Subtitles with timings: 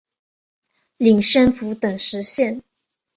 [0.97, 2.63] 领宣府等十县。